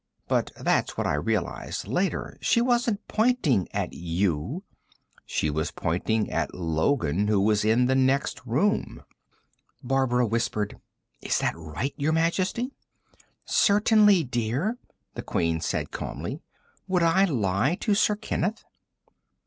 [0.27, 2.35] "But that's what I realized later.
[2.41, 4.63] She wasn't pointing at you.
[5.27, 9.03] She was pointing at Logan, who was in the next room."
[9.83, 10.79] Barbara whispered:
[11.21, 12.71] "Is that right, Your Majesty?"
[13.45, 14.79] "Certainly, dear,"
[15.13, 16.41] the Queen said calmly.
[16.87, 18.63] "Would I lie to Sir Kenneth?"